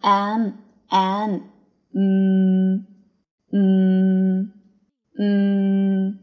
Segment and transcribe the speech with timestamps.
[0.00, 0.52] m
[0.88, 1.40] m
[1.92, 2.86] 嗯
[3.50, 4.52] 嗯
[5.18, 6.18] 嗯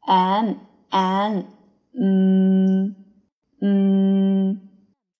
[0.00, 0.56] m
[0.88, 1.44] m
[1.94, 2.96] 嗯
[3.60, 4.68] 嗯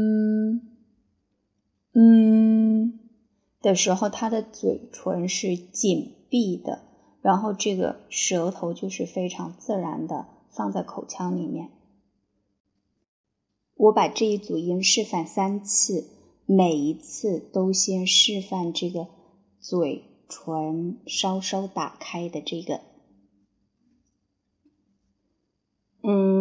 [3.65, 6.83] 的时候，他的嘴唇是紧闭的，
[7.23, 11.71] 然后这个舌头就是非常自然的放在口腔里面。
[13.73, 16.11] 我把这一组音示范三次，
[16.45, 19.07] 每一次都先示范这个
[19.59, 22.81] 嘴唇稍稍打开的这个，
[26.03, 26.34] 嗯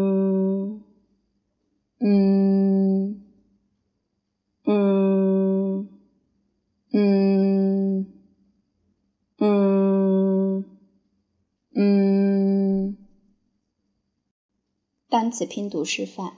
[15.14, 16.32] 单词拼读示范，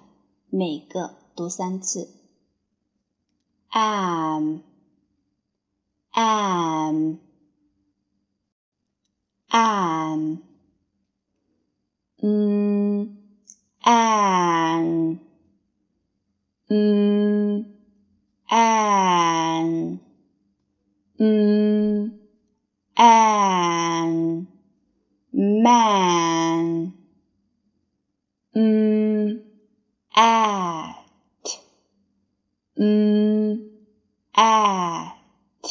[0.51, 2.11] 每个读三次。
[3.71, 4.61] am
[6.11, 7.17] am
[9.49, 9.86] am
[34.87, 35.69] at.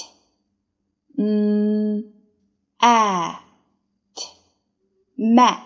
[1.17, 2.03] Mm
[2.81, 3.41] at.
[5.17, 5.65] Mat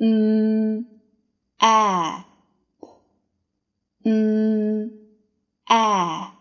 [0.00, 0.84] mm
[1.60, 2.26] app.
[4.04, 4.90] Mm
[5.68, 6.34] app.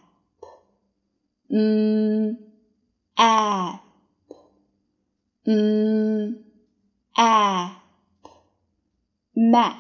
[1.52, 2.38] Mm
[3.18, 3.82] app.
[5.48, 6.36] Mm
[7.18, 7.72] app.
[9.36, 9.78] Map.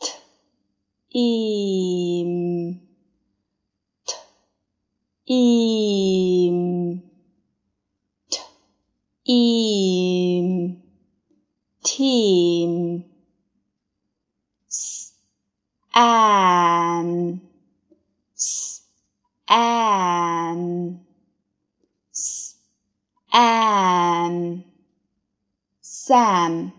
[0.00, 0.10] T.
[2.20, 2.55] Im
[5.28, 7.02] im
[8.30, 8.38] t
[11.82, 13.04] team
[14.68, 15.12] s
[15.92, 17.40] am
[18.34, 18.82] s
[19.48, 21.00] am
[22.12, 22.54] s
[23.32, 24.64] am
[25.80, 26.72] sam